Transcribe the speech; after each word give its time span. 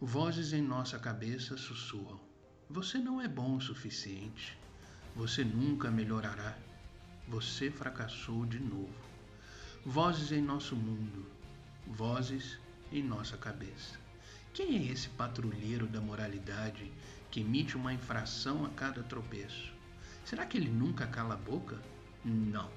Vozes 0.00 0.52
em 0.52 0.62
nossa 0.62 0.96
cabeça 0.96 1.56
sussurram: 1.56 2.20
Você 2.70 2.98
não 2.98 3.20
é 3.20 3.26
bom 3.26 3.56
o 3.56 3.60
suficiente. 3.60 4.56
Você 5.16 5.42
nunca 5.42 5.90
melhorará. 5.90 6.56
Você 7.26 7.68
fracassou 7.68 8.46
de 8.46 8.60
novo. 8.60 8.94
Vozes 9.84 10.30
em 10.30 10.40
nosso 10.40 10.76
mundo, 10.76 11.26
vozes 11.84 12.60
em 12.92 13.02
nossa 13.02 13.36
cabeça. 13.36 13.98
Quem 14.54 14.76
é 14.76 14.92
esse 14.92 15.08
patrulheiro 15.08 15.88
da 15.88 16.00
moralidade 16.00 16.92
que 17.28 17.40
emite 17.40 17.76
uma 17.76 17.92
infração 17.92 18.64
a 18.64 18.68
cada 18.68 19.02
tropeço? 19.02 19.72
Será 20.24 20.46
que 20.46 20.56
ele 20.56 20.70
nunca 20.70 21.08
cala 21.08 21.34
a 21.34 21.38
boca? 21.38 21.76
Não, 22.24 22.70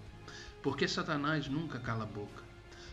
porque 0.63 0.87
Satanás 0.87 1.47
nunca 1.47 1.77
cala 1.77 2.01
a 2.01 2.07
boca. 2.07 2.43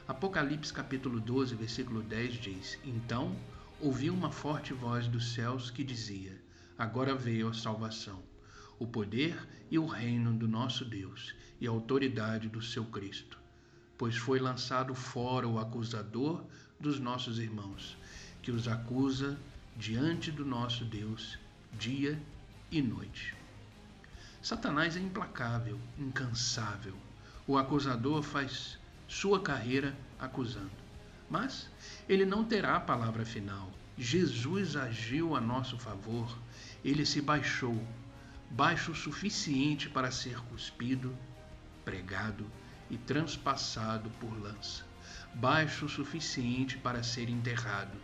Apocalipse 0.06 0.70
capítulo 0.70 1.18
12, 1.18 1.54
versículo 1.54 2.02
10 2.02 2.34
diz: 2.34 2.78
Então 2.84 3.34
ouvi 3.80 4.10
uma 4.10 4.30
forte 4.30 4.72
voz 4.72 5.06
dos 5.06 5.32
céus 5.32 5.70
que 5.70 5.84
dizia: 5.84 6.36
Agora 6.76 7.14
veio 7.14 7.48
a 7.48 7.54
salvação, 7.54 8.22
o 8.78 8.86
poder 8.86 9.46
e 9.70 9.78
o 9.78 9.86
reino 9.86 10.32
do 10.32 10.48
nosso 10.48 10.84
Deus 10.84 11.34
e 11.60 11.66
a 11.66 11.70
autoridade 11.70 12.48
do 12.48 12.60
seu 12.60 12.84
Cristo, 12.84 13.38
pois 13.96 14.16
foi 14.16 14.40
lançado 14.40 14.94
fora 14.94 15.46
o 15.46 15.58
acusador 15.58 16.44
dos 16.78 16.98
nossos 16.98 17.38
irmãos, 17.38 17.96
que 18.42 18.50
os 18.50 18.66
acusa 18.66 19.38
diante 19.76 20.30
do 20.30 20.44
nosso 20.44 20.84
Deus 20.84 21.38
dia 21.78 22.20
e 22.70 22.82
noite. 22.82 23.36
Satanás 24.42 24.96
é 24.96 25.00
implacável, 25.00 25.78
incansável. 25.98 26.96
O 27.46 27.56
acusador 27.56 28.22
faz 28.22 28.78
sua 29.06 29.40
carreira 29.40 29.96
acusando. 30.18 30.87
Mas 31.30 31.68
ele 32.08 32.24
não 32.24 32.44
terá 32.44 32.76
a 32.76 32.80
palavra 32.80 33.24
final. 33.24 33.70
Jesus 33.96 34.76
agiu 34.76 35.34
a 35.34 35.40
nosso 35.40 35.76
favor, 35.76 36.38
ele 36.84 37.04
se 37.04 37.20
baixou, 37.20 37.82
baixo 38.50 38.92
o 38.92 38.94
suficiente 38.94 39.88
para 39.88 40.10
ser 40.10 40.38
cuspido, 40.44 41.14
pregado 41.84 42.46
e 42.88 42.96
transpassado 42.96 44.08
por 44.20 44.32
lança, 44.40 44.84
baixo 45.34 45.86
o 45.86 45.88
suficiente 45.88 46.78
para 46.78 47.02
ser 47.02 47.28
enterrado. 47.28 47.98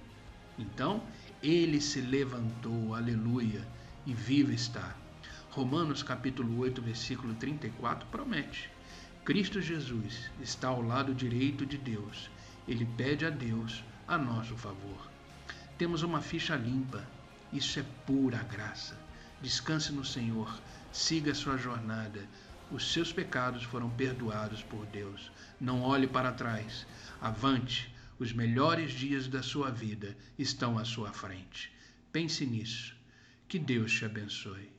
Então 0.58 1.02
ele 1.42 1.80
se 1.80 2.00
levantou, 2.00 2.94
aleluia, 2.94 3.66
e 4.04 4.12
vivo 4.12 4.52
está. 4.52 4.96
Romanos 5.50 6.02
capítulo 6.02 6.58
8, 6.58 6.82
versículo 6.82 7.34
34 7.34 8.06
promete: 8.08 8.68
Cristo 9.24 9.60
Jesus 9.60 10.30
está 10.42 10.68
ao 10.68 10.82
lado 10.82 11.14
direito 11.14 11.64
de 11.64 11.78
Deus 11.78 12.28
ele 12.66 12.84
pede 12.96 13.26
a 13.26 13.30
Deus 13.30 13.84
a 14.06 14.16
nosso 14.16 14.56
favor. 14.56 15.10
Temos 15.76 16.02
uma 16.02 16.20
ficha 16.20 16.56
limpa, 16.56 17.06
isso 17.52 17.78
é 17.78 17.84
pura 18.06 18.38
graça. 18.42 18.98
Descanse 19.42 19.92
no 19.92 20.04
Senhor, 20.04 20.60
siga 20.92 21.34
sua 21.34 21.56
jornada. 21.56 22.26
Os 22.70 22.92
seus 22.92 23.12
pecados 23.12 23.62
foram 23.64 23.90
perdoados 23.90 24.62
por 24.62 24.86
Deus. 24.86 25.30
Não 25.60 25.82
olhe 25.82 26.06
para 26.06 26.32
trás. 26.32 26.86
Avante, 27.20 27.94
os 28.18 28.32
melhores 28.32 28.92
dias 28.92 29.28
da 29.28 29.42
sua 29.42 29.70
vida 29.70 30.16
estão 30.38 30.78
à 30.78 30.84
sua 30.84 31.12
frente. 31.12 31.72
Pense 32.12 32.46
nisso. 32.46 32.96
Que 33.46 33.58
Deus 33.58 33.92
te 33.92 34.04
abençoe. 34.04 34.70